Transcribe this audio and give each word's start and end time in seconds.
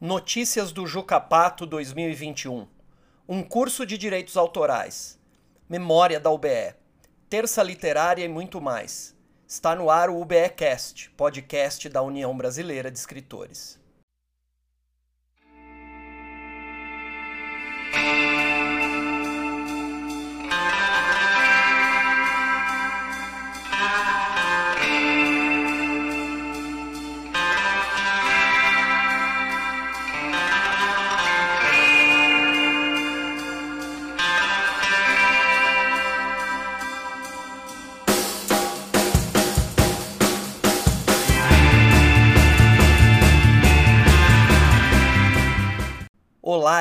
Notícias 0.00 0.70
do 0.70 0.86
Jucapato 0.86 1.66
2021. 1.66 2.68
Um 3.28 3.42
curso 3.42 3.84
de 3.84 3.98
direitos 3.98 4.36
autorais. 4.36 5.18
Memória 5.68 6.20
da 6.20 6.30
UBE. 6.30 6.76
Terça 7.28 7.64
literária 7.64 8.24
e 8.24 8.28
muito 8.28 8.60
mais. 8.60 9.16
Está 9.44 9.74
no 9.74 9.90
ar 9.90 10.08
o 10.08 10.20
UBEcast, 10.20 11.10
podcast 11.16 11.88
da 11.88 12.00
União 12.00 12.36
Brasileira 12.36 12.92
de 12.92 12.96
Escritores. 12.96 13.77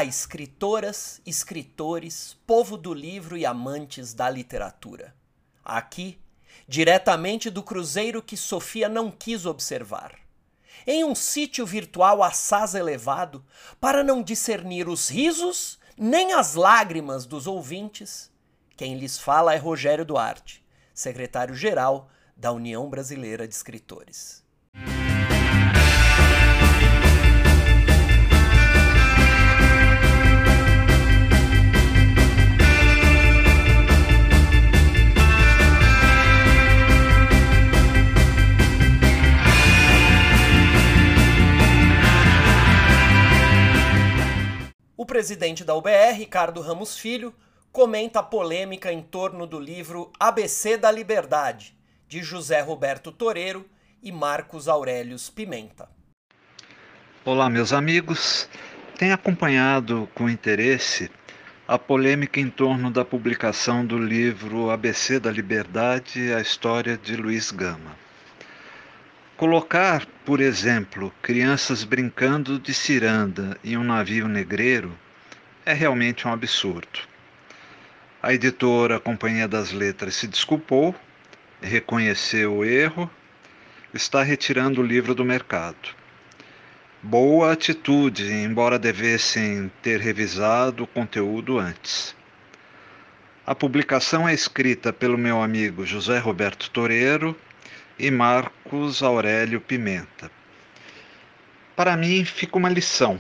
Escritoras, 0.04 1.22
escritores, 1.26 2.38
povo 2.46 2.78
do 2.78 2.94
livro 2.94 3.38
e 3.38 3.46
amantes 3.46 4.14
da 4.14 4.30
literatura. 4.30 5.16
Aqui, 5.64 6.20
diretamente 6.68 7.50
do 7.50 7.64
cruzeiro 7.64 8.22
que 8.22 8.38
Sofia 8.38 8.90
não 8.90 9.10
quis 9.12 9.46
observar. 9.46 10.16
Em 10.86 11.04
um 11.04 11.16
sítio 11.16 11.66
virtual 11.66 12.24
assaz 12.24 12.76
elevado, 12.76 13.44
para 13.80 14.04
não 14.04 14.24
discernir 14.24 14.88
os 14.88 15.10
risos 15.10 15.80
nem 15.98 16.34
as 16.34 16.54
lágrimas 16.54 17.26
dos 17.26 17.48
ouvintes, 17.48 18.32
quem 18.76 18.98
lhes 18.98 19.18
fala 19.18 19.54
é 19.56 19.58
Rogério 19.58 20.06
Duarte, 20.06 20.64
secretário-geral 20.94 22.10
da 22.36 22.52
União 22.52 22.88
Brasileira 22.88 23.48
de 23.48 23.56
Escritores. 23.56 24.47
Presidente 45.08 45.64
da 45.64 45.74
UBR, 45.74 46.14
Ricardo 46.16 46.60
Ramos 46.60 47.00
Filho, 47.00 47.34
comenta 47.72 48.20
a 48.20 48.24
polêmica 48.24 48.92
em 48.92 49.02
torno 49.02 49.48
do 49.48 49.58
livro 49.58 50.12
ABC 50.20 50.76
da 50.76 50.92
Liberdade, 50.92 51.74
de 52.10 52.22
José 52.22 52.60
Roberto 52.60 53.10
Toreiro 53.12 53.66
e 54.04 54.12
Marcos 54.12 54.68
Aurelius 54.68 55.30
Pimenta. 55.30 55.90
Olá, 57.24 57.50
meus 57.50 57.72
amigos. 57.72 58.50
Tenho 58.98 59.14
acompanhado 59.14 60.10
com 60.14 60.30
interesse 60.30 61.10
a 61.66 61.80
polêmica 61.80 62.40
em 62.40 62.50
torno 62.50 62.92
da 62.92 63.06
publicação 63.06 63.86
do 63.86 63.98
livro 63.98 64.70
ABC 64.70 65.20
da 65.20 65.32
Liberdade, 65.32 66.34
a 66.34 66.42
história 66.42 66.98
de 66.98 67.16
Luiz 67.16 67.52
Gama. 67.52 67.96
Colocar, 69.38 70.06
por 70.28 70.42
exemplo, 70.42 71.14
crianças 71.22 71.86
brincando 71.86 72.60
de 72.60 72.74
ciranda 72.74 73.58
em 73.64 73.78
um 73.78 73.84
navio 73.86 74.28
negreiro 74.28 74.92
é 75.66 75.72
realmente 75.72 76.28
um 76.28 76.34
absurdo. 76.34 77.00
A 78.22 78.34
editora 78.34 79.00
Companhia 79.00 79.48
das 79.48 79.72
Letras 79.72 80.16
se 80.16 80.28
desculpou, 80.28 80.94
reconheceu 81.62 82.58
o 82.58 82.66
erro, 82.66 83.10
está 83.94 84.22
retirando 84.22 84.82
o 84.82 84.86
livro 84.86 85.16
do 85.16 85.24
mercado. 85.24 85.96
Boa 87.02 87.54
atitude, 87.54 88.30
embora 88.30 88.78
devessem 88.78 89.72
ter 89.82 90.02
revisado 90.02 90.84
o 90.84 90.88
conteúdo 90.88 91.58
antes. 91.58 92.14
A 93.46 93.56
publicação 93.56 94.28
é 94.28 94.34
escrita 94.34 94.92
pelo 94.92 95.18
meu 95.18 95.42
amigo 95.42 95.86
José 95.86 96.20
Roberto 96.20 96.70
Toreiro 96.70 97.34
e 98.00 98.12
Marcos 98.12 99.02
Aurélio 99.02 99.60
Pimenta. 99.60 100.30
Para 101.76 101.98
mim 101.98 102.24
fica 102.26 102.58
uma 102.58 102.70
lição. 102.70 103.20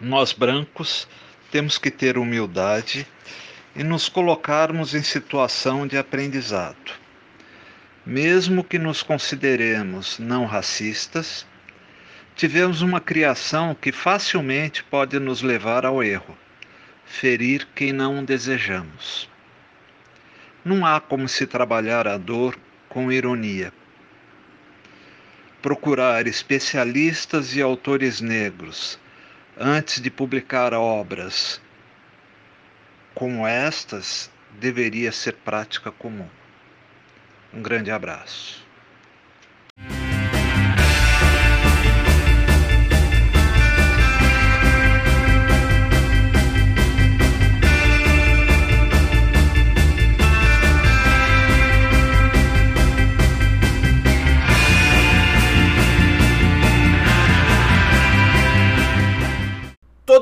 Nós 0.00 0.32
brancos 0.32 1.08
temos 1.50 1.78
que 1.78 1.90
ter 1.90 2.18
humildade 2.18 3.06
e 3.74 3.82
nos 3.82 4.08
colocarmos 4.08 4.94
em 4.94 5.02
situação 5.02 5.86
de 5.86 5.98
aprendizado. 5.98 6.92
Mesmo 8.06 8.62
que 8.62 8.78
nos 8.78 9.02
consideremos 9.02 10.18
não 10.18 10.46
racistas, 10.46 11.46
tivemos 12.36 12.80
uma 12.80 13.00
criação 13.00 13.74
que 13.74 13.90
facilmente 13.90 14.84
pode 14.84 15.18
nos 15.18 15.42
levar 15.42 15.84
ao 15.84 16.02
erro, 16.02 16.38
ferir 17.04 17.66
quem 17.74 17.92
não 17.92 18.24
desejamos. 18.24 19.28
Não 20.64 20.86
há 20.86 21.00
como 21.00 21.28
se 21.28 21.46
trabalhar 21.46 22.06
a 22.06 22.16
dor 22.16 22.56
com 22.88 23.10
ironia. 23.12 23.72
Procurar 25.60 26.26
especialistas 26.26 27.54
e 27.54 27.62
autores 27.62 28.20
negros 28.20 28.98
antes 29.56 30.00
de 30.00 30.10
publicar 30.10 30.72
obras 30.72 31.60
como 33.14 33.46
estas 33.46 34.30
deveria 34.60 35.10
ser 35.10 35.34
prática 35.34 35.90
comum. 35.90 36.28
Um 37.52 37.60
grande 37.60 37.90
abraço. 37.90 38.67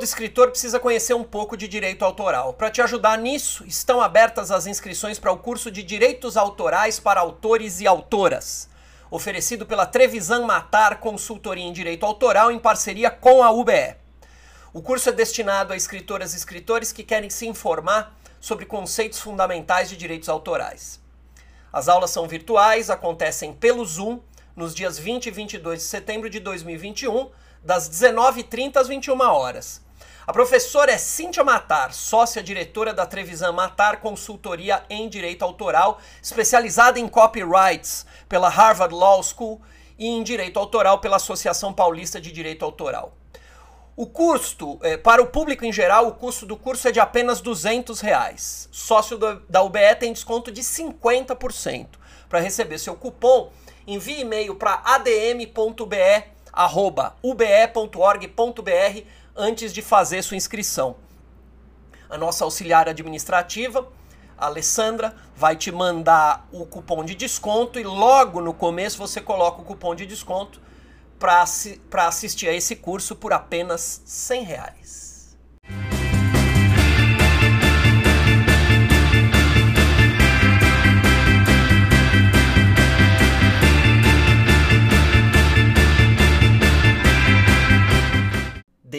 Escritor 0.06 0.50
precisa 0.50 0.78
conhecer 0.78 1.14
um 1.14 1.24
pouco 1.24 1.56
de 1.56 1.66
direito 1.66 2.04
autoral. 2.04 2.54
Para 2.54 2.70
te 2.70 2.80
ajudar 2.80 3.18
nisso, 3.18 3.64
estão 3.66 4.00
abertas 4.00 4.50
as 4.50 4.66
inscrições 4.66 5.18
para 5.18 5.32
o 5.32 5.38
curso 5.38 5.70
de 5.70 5.82
Direitos 5.82 6.36
Autorais 6.36 7.00
para 7.00 7.20
Autores 7.20 7.80
e 7.80 7.86
Autoras, 7.86 8.68
oferecido 9.10 9.66
pela 9.66 9.84
Trevisan 9.84 10.46
Matar 10.46 11.00
Consultoria 11.00 11.64
em 11.64 11.72
Direito 11.72 12.06
Autoral 12.06 12.52
em 12.52 12.58
parceria 12.58 13.10
com 13.10 13.42
a 13.42 13.50
UBE. 13.50 13.96
O 14.72 14.80
curso 14.80 15.08
é 15.08 15.12
destinado 15.12 15.72
a 15.72 15.76
escritoras 15.76 16.32
e 16.32 16.36
escritores 16.36 16.92
que 16.92 17.02
querem 17.02 17.28
se 17.28 17.46
informar 17.46 18.16
sobre 18.40 18.64
conceitos 18.64 19.18
fundamentais 19.18 19.88
de 19.88 19.96
direitos 19.96 20.28
autorais. 20.28 21.00
As 21.72 21.88
aulas 21.88 22.10
são 22.10 22.28
virtuais, 22.28 22.90
acontecem 22.90 23.52
pelo 23.52 23.84
Zoom 23.84 24.20
nos 24.54 24.74
dias 24.74 24.98
20 24.98 25.26
e 25.26 25.30
22 25.30 25.80
de 25.80 25.84
setembro 25.84 26.30
de 26.30 26.38
2021, 26.38 27.28
das 27.62 27.90
19h30 27.90 28.76
às 28.76 28.88
21 28.88 29.20
horas. 29.20 29.85
A 30.26 30.32
professora 30.32 30.90
é 30.90 30.98
Cíntia 30.98 31.44
Matar, 31.44 31.94
sócia 31.94 32.42
diretora 32.42 32.92
da 32.92 33.06
Trevisan 33.06 33.52
Matar 33.52 34.00
Consultoria 34.00 34.82
em 34.90 35.08
Direito 35.08 35.44
Autoral, 35.44 36.00
especializada 36.20 36.98
em 36.98 37.06
copyrights 37.06 38.04
pela 38.28 38.48
Harvard 38.48 38.92
Law 38.92 39.22
School 39.22 39.62
e 39.96 40.08
em 40.08 40.24
Direito 40.24 40.58
Autoral 40.58 40.98
pela 40.98 41.14
Associação 41.14 41.72
Paulista 41.72 42.20
de 42.20 42.32
Direito 42.32 42.64
Autoral. 42.64 43.16
O 43.94 44.04
custo, 44.04 44.80
eh, 44.82 44.96
para 44.96 45.22
o 45.22 45.28
público 45.28 45.64
em 45.64 45.72
geral, 45.72 46.08
o 46.08 46.14
custo 46.14 46.44
do 46.44 46.56
curso 46.56 46.88
é 46.88 46.90
de 46.90 46.98
apenas 46.98 47.40
200 47.40 48.00
reais. 48.00 48.68
Sócio 48.72 49.16
do, 49.16 49.38
da 49.48 49.62
UBE 49.62 49.94
tem 50.00 50.12
desconto 50.12 50.50
de 50.50 50.62
50%. 50.62 51.86
Para 52.28 52.40
receber 52.40 52.78
seu 52.78 52.96
cupom, 52.96 53.52
envie 53.86 54.22
e-mail 54.22 54.56
para 54.56 54.82
adm.be.ube.org.br 54.84 55.96
antes 59.36 59.72
de 59.72 59.82
fazer 59.82 60.22
sua 60.22 60.36
inscrição. 60.36 60.96
A 62.08 62.16
nossa 62.16 62.44
auxiliar 62.44 62.88
administrativa, 62.88 63.88
Alessandra, 64.38 65.14
vai 65.34 65.56
te 65.56 65.72
mandar 65.72 66.46
o 66.52 66.64
cupom 66.66 67.04
de 67.04 67.14
desconto 67.14 67.78
e 67.78 67.84
logo 67.84 68.40
no 68.40 68.54
começo 68.54 68.98
você 68.98 69.20
coloca 69.20 69.60
o 69.60 69.64
cupom 69.64 69.94
de 69.94 70.06
desconto 70.06 70.60
para 71.18 72.06
assistir 72.06 72.48
a 72.48 72.52
esse 72.52 72.76
curso 72.76 73.16
por 73.16 73.32
apenas 73.32 74.02
100 74.04 74.44
reais. 74.44 75.15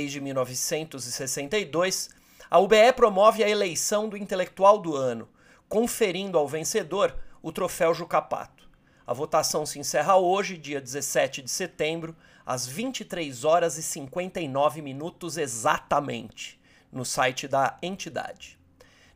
Desde 0.08 0.22
1962, 0.22 2.10
a 2.50 2.60
UBE 2.60 2.94
promove 2.96 3.44
a 3.44 3.50
eleição 3.50 4.08
do 4.08 4.16
intelectual 4.16 4.78
do 4.78 4.96
ano, 4.96 5.28
conferindo 5.68 6.38
ao 6.38 6.48
vencedor 6.48 7.14
o 7.42 7.52
troféu 7.52 7.94
Jucapato. 7.94 8.70
A 9.06 9.14
votação 9.14 9.66
se 9.66 9.80
encerra 9.80 10.16
hoje, 10.16 10.58
dia 10.58 10.80
17 10.80 11.42
de 11.42 11.52
setembro, 11.52 12.16
às 12.46 12.66
23 12.66 13.44
horas 13.44 13.78
e 13.78 13.84
59 13.84 14.82
minutos 14.82 15.36
exatamente, 15.36 16.58
no 16.90 17.04
site 17.04 17.46
da 17.46 17.78
entidade. 17.82 18.58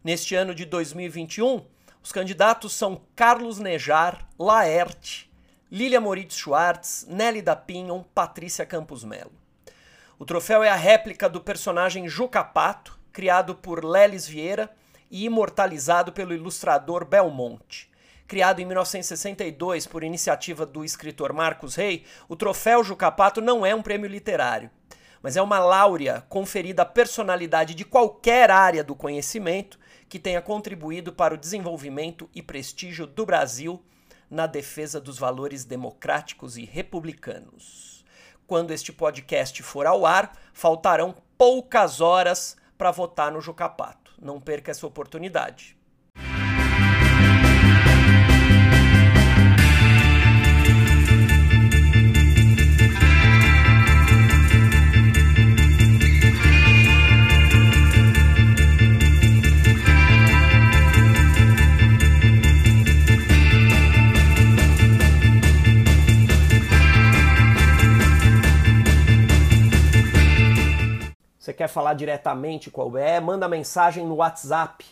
Neste 0.04 0.36
ano 0.36 0.54
de 0.54 0.66
2021, 0.66 1.66
os 2.04 2.12
candidatos 2.12 2.74
são 2.74 3.00
Carlos 3.16 3.60
Nejar, 3.60 4.28
Laerte, 4.38 5.32
Lilia 5.72 6.02
Moritz 6.02 6.36
Schwartz, 6.36 7.08
Nelly 7.08 7.42
da 7.42 7.56
Pinhon, 7.56 8.04
Patrícia 8.14 8.66
Campos 8.66 9.06
Melo. 9.06 9.41
O 10.22 10.26
troféu 10.26 10.64
é 10.64 10.70
a 10.70 10.76
réplica 10.76 11.28
do 11.28 11.42
personagem 11.42 12.08
Jucapato, 12.08 13.00
criado 13.12 13.56
por 13.56 13.84
Lelis 13.84 14.28
Vieira 14.28 14.70
e 15.10 15.26
imortalizado 15.26 16.12
pelo 16.12 16.32
ilustrador 16.32 17.04
Belmonte. 17.04 17.90
Criado 18.28 18.60
em 18.60 18.66
1962 18.66 19.88
por 19.88 20.04
iniciativa 20.04 20.64
do 20.64 20.86
escritor 20.86 21.34
Marcos 21.34 21.74
Rey, 21.74 22.06
o 22.30 22.36
troféu 22.36 22.84
Jucapato 22.84 23.42
não 23.42 23.66
é 23.66 23.74
um 23.74 23.82
prêmio 23.82 24.08
literário, 24.08 24.70
mas 25.24 25.36
é 25.36 25.42
uma 25.42 25.58
láurea 25.58 26.24
conferida 26.30 26.84
à 26.84 26.86
personalidade 26.86 27.74
de 27.74 27.84
qualquer 27.84 28.52
área 28.52 28.84
do 28.84 28.94
conhecimento 28.94 29.80
que 30.08 30.20
tenha 30.20 30.40
contribuído 30.40 31.12
para 31.12 31.34
o 31.34 31.38
desenvolvimento 31.38 32.30
e 32.32 32.44
prestígio 32.44 33.08
do 33.08 33.26
Brasil 33.26 33.84
na 34.30 34.46
defesa 34.46 35.02
dos 35.02 35.18
valores 35.18 35.66
democráticos 35.66 36.58
e 36.58 36.64
republicanos. 36.64 38.01
Quando 38.52 38.72
este 38.72 38.92
podcast 38.92 39.64
for 39.64 39.88
ao 39.88 40.06
ar, 40.06 40.34
faltarão 40.52 41.16
poucas 41.38 42.02
horas 42.02 42.58
para 42.78 42.92
votar 42.92 43.32
no 43.32 43.40
Jucapato. 43.40 44.12
Não 44.22 44.42
perca 44.42 44.72
essa 44.72 44.86
oportunidade. 44.86 45.78
Falar 71.72 71.96
diretamente 71.96 72.70
com 72.70 72.82
a? 72.82 73.20
Manda 73.20 73.48
mensagem 73.48 74.06
no 74.06 74.16
WhatsApp 74.16 74.86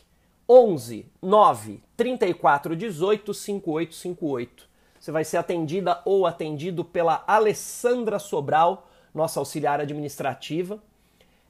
11 0.48 1.06
9 1.22 1.84
34 1.96 2.76
18 2.76 3.34
5858. 3.34 4.70
Você 5.00 5.12
vai 5.12 5.24
ser 5.24 5.38
atendida 5.38 6.02
ou 6.04 6.26
atendido 6.26 6.84
pela 6.84 7.24
Alessandra 7.28 8.18
Sobral, 8.20 8.88
nossa 9.14 9.40
auxiliar 9.40 9.80
administrativa. 9.80 10.82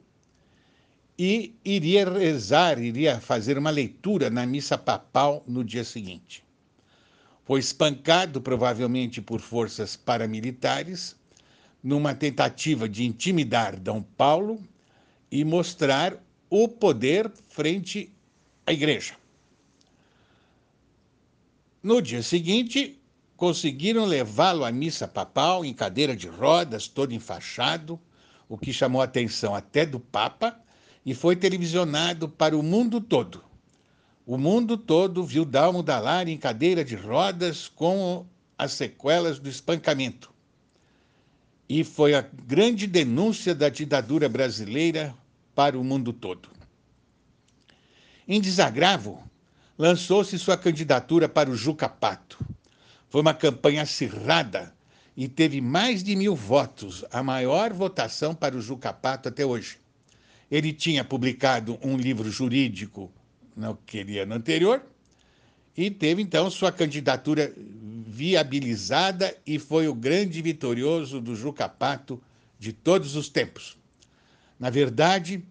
e 1.17 1.53
iria 1.65 2.09
rezar, 2.09 2.79
iria 2.79 3.19
fazer 3.19 3.57
uma 3.57 3.69
leitura 3.69 4.29
na 4.29 4.45
missa 4.45 4.77
papal 4.77 5.43
no 5.45 5.61
dia 5.61 5.83
seguinte. 5.83 6.41
Foi 7.43 7.59
espancado, 7.59 8.39
provavelmente 8.39 9.21
por 9.21 9.41
forças 9.41 9.97
paramilitares, 9.97 11.17
numa 11.83 12.15
tentativa 12.15 12.87
de 12.87 13.03
intimidar 13.03 13.77
Dom 13.77 14.01
Paulo 14.01 14.63
e 15.31 15.43
mostrar 15.43 16.17
o 16.49 16.67
poder 16.67 17.31
frente 17.49 18.11
à 18.65 18.73
igreja. 18.73 19.15
No 21.81 22.01
dia 22.01 22.23
seguinte, 22.23 22.99
conseguiram 23.37 24.05
levá-lo 24.05 24.65
à 24.65 24.71
missa 24.71 25.07
papal 25.07 25.63
em 25.63 25.73
cadeira 25.73 26.15
de 26.15 26.27
rodas, 26.27 26.87
todo 26.87 27.13
enfaixado, 27.13 27.99
o 28.47 28.57
que 28.57 28.73
chamou 28.73 29.01
a 29.01 29.05
atenção 29.05 29.55
até 29.55 29.85
do 29.85 29.99
Papa 29.99 30.59
e 31.05 31.13
foi 31.13 31.35
televisionado 31.35 32.27
para 32.27 32.57
o 32.57 32.63
mundo 32.63 32.99
todo. 32.99 33.43
O 34.25 34.37
mundo 34.37 34.77
todo 34.77 35.23
viu 35.23 35.45
Dalmo 35.45 35.81
Dallari 35.81 36.31
em 36.31 36.37
cadeira 36.37 36.83
de 36.83 36.95
rodas 36.95 37.67
com 37.67 38.25
as 38.57 38.73
sequelas 38.73 39.39
do 39.39 39.47
espancamento 39.47 40.33
e 41.69 41.83
foi 41.83 42.15
a 42.15 42.21
grande 42.47 42.87
denúncia 42.87 43.53
da 43.53 43.69
ditadura 43.69 44.27
brasileira 44.27 45.15
para 45.53 45.77
o 45.77 45.83
mundo 45.83 46.11
todo. 46.11 46.49
Em 48.27 48.41
desagravo, 48.41 49.23
lançou-se 49.77 50.37
sua 50.39 50.57
candidatura 50.57 51.29
para 51.29 51.49
o 51.49 51.55
Juca 51.55 51.87
Pato. 51.87 52.43
Foi 53.07 53.21
uma 53.21 53.35
campanha 53.35 53.83
acirrada 53.83 54.73
e 55.15 55.27
teve 55.27 55.61
mais 55.61 56.03
de 56.03 56.15
mil 56.15 56.35
votos, 56.35 57.05
a 57.11 57.21
maior 57.21 57.71
votação 57.71 58.33
para 58.33 58.55
o 58.57 58.61
Juca 58.61 58.91
Pato 58.91 59.29
até 59.29 59.45
hoje. 59.45 59.77
Ele 60.49 60.73
tinha 60.73 61.03
publicado 61.03 61.77
um 61.83 61.95
livro 61.95 62.31
jurídico 62.31 63.11
no 63.55 63.75
que 63.75 64.17
ano 64.17 64.33
anterior 64.33 64.83
e 65.77 65.91
teve 65.91 66.21
então 66.21 66.49
sua 66.49 66.71
candidatura 66.71 67.53
viabilizada 68.19 69.33
e 69.47 69.57
foi 69.57 69.87
o 69.87 69.95
grande 69.95 70.41
vitorioso 70.41 71.21
do 71.21 71.37
Jucapato 71.37 72.21
de 72.59 72.73
todos 72.73 73.15
os 73.15 73.29
tempos. 73.29 73.77
Na 74.59 74.69
verdade, 74.69 75.41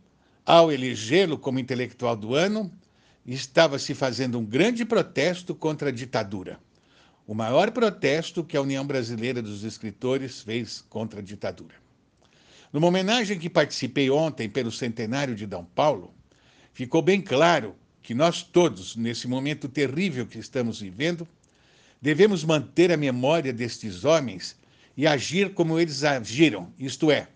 ao 0.44 0.70
elegê-lo 0.70 1.38
como 1.38 1.58
intelectual 1.58 2.14
do 2.14 2.34
ano, 2.34 2.70
estava 3.24 3.78
se 3.78 3.94
fazendo 3.94 4.38
um 4.38 4.44
grande 4.44 4.84
protesto 4.84 5.54
contra 5.54 5.88
a 5.88 5.92
ditadura. 5.92 6.60
O 7.26 7.32
maior 7.32 7.70
protesto 7.70 8.44
que 8.44 8.54
a 8.54 8.60
União 8.60 8.86
Brasileira 8.86 9.40
dos 9.40 9.64
Escritores 9.64 10.42
fez 10.42 10.84
contra 10.90 11.20
a 11.20 11.22
ditadura. 11.22 11.76
Numa 12.70 12.88
homenagem 12.88 13.38
que 13.38 13.48
participei 13.48 14.10
ontem 14.10 14.46
pelo 14.46 14.70
centenário 14.70 15.34
de 15.34 15.46
D. 15.46 15.56
Paulo, 15.74 16.12
ficou 16.74 17.00
bem 17.00 17.22
claro 17.22 17.74
que 18.02 18.12
nós 18.12 18.42
todos, 18.42 18.94
nesse 18.94 19.26
momento 19.26 19.70
terrível 19.70 20.26
que 20.26 20.38
estamos 20.38 20.82
vivendo, 20.82 21.26
devemos 22.00 22.44
manter 22.44 22.92
a 22.92 22.96
memória 22.96 23.52
destes 23.52 24.04
homens 24.04 24.56
e 24.96 25.06
agir 25.06 25.54
como 25.54 25.78
eles 25.78 26.04
agiram, 26.04 26.72
isto 26.78 27.10
é, 27.10 27.28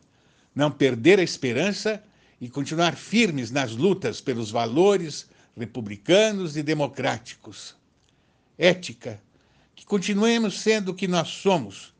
não 0.54 0.70
perder 0.70 1.18
a 1.18 1.22
esperança 1.22 2.02
e 2.40 2.48
continuar 2.48 2.96
firmes 2.96 3.50
nas 3.50 3.72
lutas 3.72 4.20
pelos 4.20 4.50
valores 4.50 5.28
republicanos 5.56 6.56
e 6.56 6.62
democráticos. 6.62 7.76
Ética, 8.58 9.20
que 9.74 9.84
continuemos 9.84 10.60
sendo 10.60 10.90
o 10.90 10.94
que 10.94 11.06
nós 11.08 11.28
somos 11.28 11.92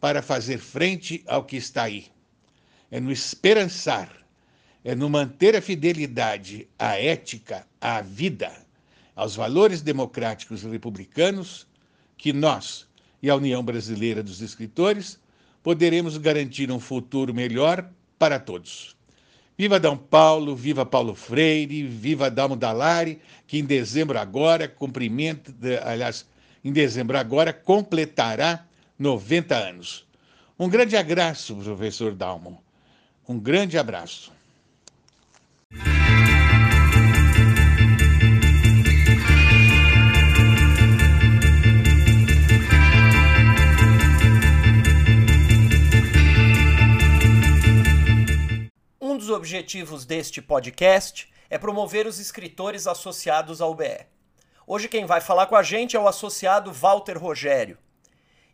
para 0.00 0.22
fazer 0.22 0.58
frente 0.58 1.22
ao 1.26 1.44
que 1.44 1.56
está 1.56 1.84
aí. 1.84 2.06
É 2.90 2.98
no 2.98 3.12
esperançar, 3.12 4.10
é 4.82 4.94
no 4.94 5.10
manter 5.10 5.54
a 5.54 5.62
fidelidade 5.62 6.66
à 6.78 6.96
ética, 6.96 7.66
à 7.80 8.00
vida, 8.00 8.50
aos 9.14 9.36
valores 9.36 9.82
democráticos 9.82 10.64
e 10.64 10.68
republicanos 10.68 11.66
que 12.20 12.34
nós 12.34 12.86
e 13.22 13.30
a 13.30 13.34
União 13.34 13.64
Brasileira 13.64 14.22
dos 14.22 14.42
Escritores 14.42 15.18
poderemos 15.62 16.18
garantir 16.18 16.70
um 16.70 16.78
futuro 16.78 17.32
melhor 17.32 17.88
para 18.18 18.38
todos. 18.38 18.94
Viva 19.56 19.80
Dom 19.80 19.96
Paulo, 19.96 20.54
viva 20.54 20.84
Paulo 20.84 21.14
Freire, 21.14 21.82
viva 21.82 22.30
Dalmo 22.30 22.56
Dallari, 22.56 23.20
que 23.46 23.58
em 23.58 23.64
dezembro 23.64 24.18
agora 24.18 24.68
cumprimenta, 24.68 25.52
aliás, 25.82 26.26
em 26.62 26.72
dezembro 26.72 27.16
agora 27.16 27.54
completará 27.54 28.66
90 28.98 29.56
anos. 29.56 30.06
Um 30.58 30.68
grande 30.68 30.96
abraço, 30.96 31.56
professor 31.56 32.14
Dalmo. 32.14 32.62
Um 33.26 33.38
grande 33.38 33.78
abraço. 33.78 34.30
Objetivos 49.30 50.04
deste 50.04 50.42
podcast 50.42 51.28
é 51.48 51.58
promover 51.58 52.06
os 52.06 52.18
escritores 52.18 52.86
associados 52.86 53.60
ao 53.60 53.72
UBE. 53.72 54.06
Hoje 54.66 54.88
quem 54.88 55.04
vai 55.04 55.20
falar 55.20 55.46
com 55.46 55.56
a 55.56 55.62
gente 55.62 55.96
é 55.96 56.00
o 56.00 56.06
associado 56.06 56.72
Walter 56.72 57.18
Rogério. 57.18 57.76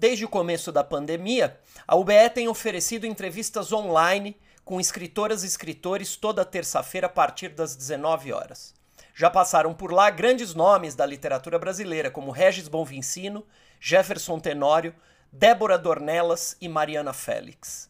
Desde 0.08 0.24
o 0.24 0.30
começo 0.30 0.72
da 0.72 0.84
pandemia, 0.84 1.60
a 1.88 1.96
UBE 1.96 2.30
tem 2.32 2.48
oferecido 2.48 3.08
entrevistas 3.08 3.74
online 3.74 4.40
com 4.64 4.80
escritoras 4.80 5.44
e 5.44 5.48
escritores 5.48 6.16
toda 6.16 6.46
terça-feira 6.46 7.08
a 7.08 7.10
partir 7.10 7.50
das 7.50 7.76
19 7.76 8.32
horas. 8.32 8.76
Já 9.16 9.32
passaram 9.32 9.74
por 9.74 9.92
lá 9.92 10.12
grandes 10.12 10.54
nomes 10.54 10.94
da 10.94 11.08
literatura 11.08 11.58
brasileira, 11.58 12.12
como 12.12 12.30
Regis 12.30 12.68
Bonvincino, 12.68 13.44
Jefferson 13.80 14.40
Tenório, 14.40 14.94
Débora 15.32 15.76
Dornelas 15.76 16.56
e 16.62 16.70
Mariana 16.70 17.12
Félix. 17.12 17.90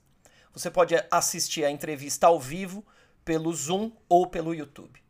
Você 0.53 0.71
pode 0.71 0.95
assistir 1.11 1.65
a 1.65 1.69
entrevista 1.69 2.27
ao 2.27 2.39
vivo 2.39 2.81
pelo 3.25 3.53
Zoom 3.53 3.91
ou 4.07 4.25
pelo 4.25 4.55
YouTube. 4.55 5.03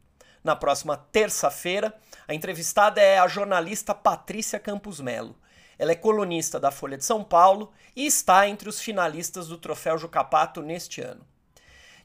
Na 0.44 0.56
próxima 0.56 0.98
terça-feira, 0.98 1.94
a 2.28 2.34
entrevistada 2.34 3.00
é 3.00 3.20
a 3.20 3.28
jornalista 3.28 3.94
Patrícia 3.94 4.60
Campos 4.60 5.00
Melo. 5.00 5.36
Ela 5.78 5.92
é 5.92 5.96
colunista 5.96 6.60
da 6.60 6.72
Folha 6.72 6.98
de 6.98 7.06
São 7.06 7.24
Paulo 7.24 7.72
e 7.96 8.06
está 8.06 8.48
entre 8.48 8.70
os 8.70 8.80
finalistas 8.80 9.48
do 9.48 9.58
Troféu 9.58 9.98
Jucapato 9.98 10.62
neste 10.62 11.02
ano. 11.02 11.26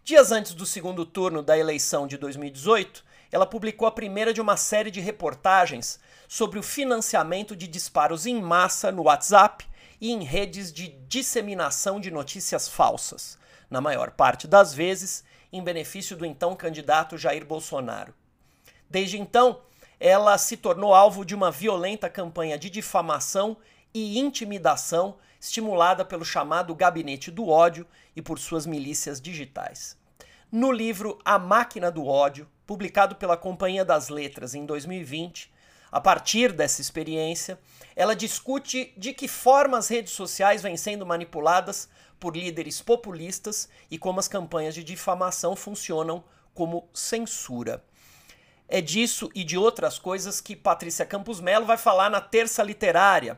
Dias 0.03 0.33
antes 0.33 0.55
do 0.55 0.67
segundo 0.67 1.05
turno 1.05 1.43
da 1.43 1.57
eleição 1.57 2.07
de 2.07 2.17
2018, 2.17 3.05
ela 3.31 3.47
publicou 3.47 3.87
a 3.87 3.93
primeira 3.93 4.33
de 4.33 4.41
uma 4.41 4.57
série 4.57 4.91
de 4.91 5.01
reportagens 5.01 6.01
sobre 6.27 6.59
o 6.59 6.63
financiamento 6.63 7.55
de 7.55 7.69
disparos 7.69 8.27
em 8.27 8.41
massa 8.41 8.91
no 8.91 9.03
WhatsApp 9.03 9.65
e 10.01 10.11
em 10.11 10.25
redes 10.25 10.73
de 10.73 10.89
disseminação 11.07 12.01
de 12.01 12.11
notícias 12.11 12.69
falsas, 12.69 13.39
na 13.69 13.81
maior 13.81 14.11
parte 14.11 14.49
das 14.49 14.75
vezes 14.75 15.23
em 15.53 15.63
benefício 15.63 16.17
do 16.17 16.25
então 16.25 16.57
candidato 16.57 17.19
Jair 17.19 17.45
Bolsonaro. 17.45 18.15
Desde 18.89 19.21
então, 19.21 19.61
ela 20.01 20.39
se 20.39 20.57
tornou 20.57 20.95
alvo 20.95 21.27
de 21.27 21.35
uma 21.35 21.51
violenta 21.51 22.09
campanha 22.09 22.59
de 22.59 22.71
difamação 22.71 23.59
e 23.93 24.19
intimidação 24.19 25.17
estimulada 25.39 26.07
pelo 26.07 26.25
chamado 26.25 26.75
Gabinete 26.75 27.31
do 27.31 27.49
Ódio 27.49 27.87
e 28.17 28.23
por 28.23 28.39
suas 28.39 28.65
milícias 28.65 29.21
digitais. 29.21 29.99
No 30.51 30.73
livro 30.73 31.19
A 31.23 31.39
Máquina 31.39 31.91
do 31.91 32.07
Ódio, 32.07 32.49
publicado 32.67 33.15
pela 33.17 33.37
Companhia 33.37 33.85
das 33.85 34.09
Letras 34.09 34.55
em 34.55 34.65
2020, 34.65 35.53
a 35.93 36.01
partir 36.01 36.53
dessa 36.53 36.81
experiência, 36.81 37.59
ela 37.95 38.17
discute 38.17 38.95
de 38.97 39.13
que 39.13 39.29
forma 39.29 39.77
as 39.77 39.89
redes 39.89 40.13
sociais 40.13 40.63
vêm 40.63 40.77
sendo 40.77 41.05
manipuladas 41.05 41.89
por 42.19 42.37
líderes 42.37 42.81
populistas 42.81 43.69
e 43.91 43.99
como 43.99 44.21
as 44.21 44.29
campanhas 44.29 44.75
de 44.75 44.85
difamação 44.85 45.55
funcionam 45.55 46.25
como 46.55 46.89
censura. 46.95 47.85
É 48.73 48.81
disso 48.81 49.29
e 49.35 49.43
de 49.43 49.59
outras 49.59 49.99
coisas 49.99 50.41
que 50.41 50.55
Patrícia 50.55 51.05
Campos 51.05 51.41
Melo 51.41 51.67
vai 51.67 51.77
falar 51.77 52.09
na 52.09 52.21
Terça 52.21 52.63
Literária, 52.63 53.37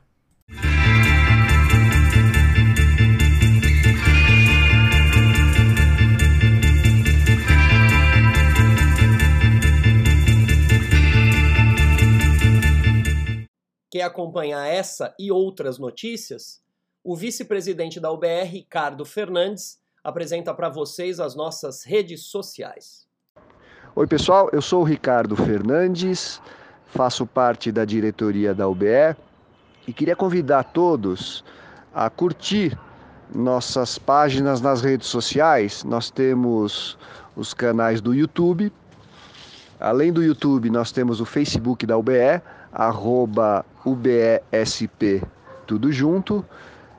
Quer 13.91 14.03
acompanhar 14.03 14.67
essa 14.67 15.15
e 15.17 15.31
outras 15.31 15.79
notícias? 15.79 16.61
O 17.03 17.15
vice-presidente 17.15 17.99
da 17.99 18.11
UBR, 18.11 18.45
Ricardo 18.45 19.03
Fernandes, 19.03 19.78
apresenta 20.03 20.53
para 20.53 20.69
vocês 20.69 21.19
as 21.19 21.35
nossas 21.35 21.83
redes 21.83 22.25
sociais. 22.25 23.07
Oi, 23.95 24.07
pessoal, 24.07 24.49
eu 24.53 24.61
sou 24.61 24.81
o 24.81 24.85
Ricardo 24.85 25.35
Fernandes, 25.35 26.41
faço 26.87 27.25
parte 27.25 27.71
da 27.71 27.85
diretoria 27.85 28.53
da 28.53 28.67
UBE 28.67 29.15
e 29.87 29.93
queria 29.93 30.15
convidar 30.15 30.63
todos 30.63 31.43
a 31.93 32.09
curtir 32.09 32.77
nossas 33.33 33.97
páginas 33.97 34.61
nas 34.61 34.81
redes 34.81 35.07
sociais. 35.07 35.83
Nós 35.83 36.09
temos 36.09 36.97
os 37.35 37.53
canais 37.53 38.01
do 38.01 38.13
YouTube. 38.13 38.71
Além 39.79 40.11
do 40.11 40.23
YouTube, 40.23 40.69
nós 40.69 40.91
temos 40.91 41.21
o 41.21 41.25
Facebook 41.25 41.85
da 41.85 41.97
UBE, 41.97 42.41
arroba 42.71 43.65
UBESP, 43.85 45.23
tudo 45.65 45.91
junto. 45.91 46.45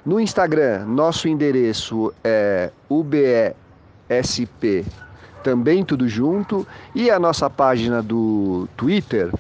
No 0.05 0.19
Instagram, 0.19 0.87
nosso 0.87 1.29
endereço 1.29 2.13
é 2.25 2.71
UBESP, 2.89 3.55
também 5.43 5.85
tudo 5.85 6.09
junto. 6.09 6.67
E 6.95 7.11
a 7.11 7.19
nossa 7.19 7.51
página 7.51 8.03
do 8.03 8.67
Twitter 8.77 9.31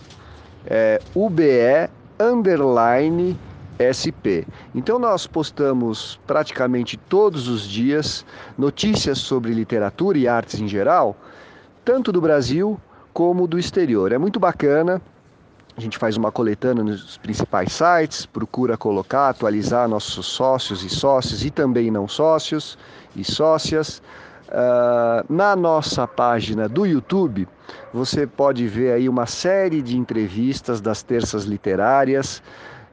é 0.67 1.01
UBE 1.15 1.89
underline 2.19 3.39
SP. 3.81 4.45
Então 4.75 4.99
nós 4.99 5.27
postamos 5.27 6.21
praticamente 6.27 6.99
todos 6.99 7.49
os 7.49 7.67
dias 7.67 8.27
notícias 8.59 9.19
sobre 9.19 9.55
literatura 9.55 10.19
e 10.19 10.29
artes 10.29 10.61
em 10.61 10.69
geral, 10.69 11.17
tanto 11.83 12.13
do 12.13 12.21
Brasil 12.21 12.79
como 13.15 13.47
do 13.47 13.59
exterior. 13.59 14.13
É 14.13 14.19
muito 14.19 14.39
bacana. 14.39 15.01
A 15.77 15.81
gente 15.81 15.99
faz 15.99 16.17
uma 16.17 16.33
coletânea 16.33 16.83
nos 16.83 17.17
principais 17.19 17.73
sites, 17.73 18.27
procura 18.27 18.77
colocar, 18.77 19.29
atualizar 19.29 19.89
nossos 19.89 20.27
sócios 20.27 20.85
e 20.85 20.89
sócios 20.89 21.45
e 21.45 21.51
também 21.51 21.91
não 21.91 22.09
sócios 22.09 22.77
e 23.15 23.25
sócias. 23.25 24.03
Uh, 24.49 25.33
na 25.33 25.55
nossa 25.55 26.09
página 26.09 26.69
do 26.69 26.85
YouTube, 26.85 27.47
você 27.95 28.27
pode 28.27 28.67
ver 28.67 28.93
aí 28.93 29.09
uma 29.09 29.25
série 29.25 29.81
de 29.81 29.97
entrevistas 29.97 30.81
das 30.81 31.03
terças 31.03 31.45
literárias, 31.45 32.43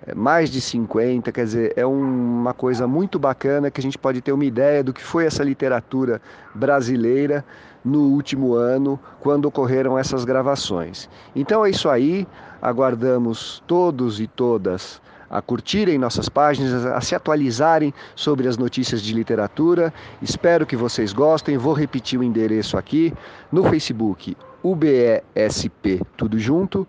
é, 0.05 0.13
mais 0.13 0.51
de 0.51 0.61
50, 0.61 1.31
quer 1.31 1.45
dizer, 1.45 1.73
é 1.75 1.83
uma 1.83 2.53
coisa 2.53 2.85
muito 2.85 3.17
bacana 3.17 3.71
que 3.71 3.81
a 3.81 3.83
gente 3.83 3.97
pode 3.97 4.21
ter 4.21 4.31
uma 4.31 4.45
ideia 4.45 4.83
do 4.83 4.93
que 4.93 5.03
foi 5.03 5.25
essa 5.25 5.43
literatura 5.43 6.21
brasileira 6.53 7.43
no 7.87 8.01
último 8.01 8.53
ano, 8.53 8.99
quando 9.21 9.45
ocorreram 9.45 9.97
essas 9.97 10.25
gravações. 10.25 11.09
Então 11.35 11.65
é 11.65 11.69
isso 11.69 11.89
aí, 11.89 12.27
aguardamos 12.61 13.63
todos 13.65 14.19
e 14.19 14.27
todas 14.27 15.01
a 15.29 15.41
curtirem 15.41 15.97
nossas 15.97 16.29
páginas, 16.29 16.85
a 16.85 17.01
se 17.01 17.13
atualizarem 17.13 17.93
sobre 18.15 18.47
as 18.47 18.57
notícias 18.57 19.01
de 19.01 19.13
literatura. 19.13 19.93
Espero 20.21 20.65
que 20.65 20.75
vocês 20.75 21.11
gostem. 21.11 21.57
Vou 21.57 21.73
repetir 21.73 22.19
o 22.19 22.23
endereço 22.23 22.77
aqui 22.77 23.13
no 23.51 23.63
Facebook, 23.65 24.37
UBESP, 24.63 26.01
tudo 26.15 26.39
junto. 26.39 26.87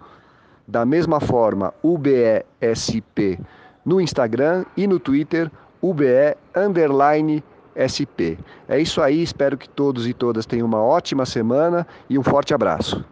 Da 0.66 0.84
mesma 0.84 1.18
forma, 1.18 1.74
UBESP 1.82 3.40
no 3.84 4.00
Instagram 4.00 4.66
e 4.76 4.86
no 4.86 5.00
Twitter, 5.00 5.50
UBE 5.80 6.36
underline 6.54 7.42
SP. 7.78 8.38
É 8.68 8.80
isso 8.80 9.00
aí, 9.00 9.22
espero 9.22 9.56
que 9.56 9.68
todos 9.68 10.06
e 10.06 10.12
todas 10.12 10.46
tenham 10.46 10.66
uma 10.66 10.82
ótima 10.82 11.24
semana 11.24 11.86
e 12.10 12.18
um 12.18 12.22
forte 12.22 12.52
abraço. 12.52 13.04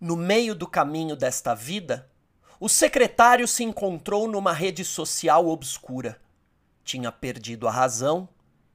No 0.00 0.16
meio 0.16 0.54
do 0.54 0.66
caminho 0.66 1.14
desta 1.14 1.54
vida, 1.54 2.08
o 2.58 2.68
secretário 2.68 3.46
se 3.46 3.62
encontrou 3.62 4.26
numa 4.26 4.52
rede 4.52 4.84
social 4.84 5.46
obscura. 5.46 6.20
Tinha 6.82 7.12
perdido 7.12 7.68
a 7.68 7.70
razão 7.70 8.28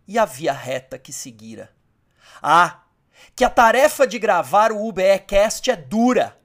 e 0.08 0.18
a 0.18 0.24
via 0.24 0.54
reta 0.54 0.98
que 0.98 1.12
seguira. 1.12 1.75
Ah, 2.42 2.84
que 3.36 3.44
a 3.44 3.50
tarefa 3.50 4.08
de 4.08 4.18
gravar 4.20 4.72
o 4.72 4.88
UBEcast 4.88 5.70
é 5.70 5.76
dura. 5.76 6.38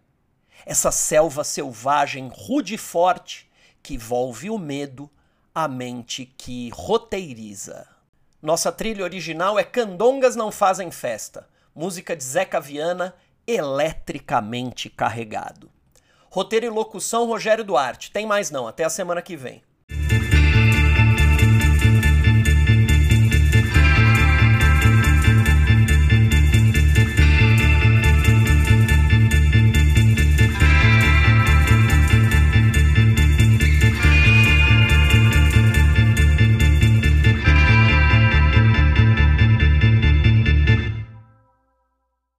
Essa 0.67 0.91
selva 0.91 1.45
selvagem, 1.45 2.31
rude 2.33 2.75
e 2.75 2.79
forte, 2.79 3.51
que 3.83 3.97
volve 3.97 4.51
o 4.51 4.59
medo 4.59 5.11
à 5.55 5.67
mente 5.67 6.27
que 6.37 6.71
roteiriza. 6.71 7.89
Nossa 8.43 8.73
trilha 8.73 9.05
original 9.05 9.59
é 9.59 9.65
Candongas 9.65 10.37
Não 10.37 10.51
Fazem 10.51 10.91
Festa, 10.91 11.49
música 11.75 12.17
de 12.17 12.25
Zeca 12.25 12.61
Viana, 12.61 13.15
eletricamente 13.47 14.89
carregado. 14.89 15.71
Roteiro 16.31 16.67
e 16.67 16.71
locução 16.71 17.27
Rogério 17.27 17.65
Duarte. 17.65 18.11
Tem 18.13 18.25
mais 18.25 18.51
não, 18.51 18.67
até 18.69 18.85
a 18.85 18.91
semana 18.91 19.21
que 19.21 19.37
vem. 19.37 19.63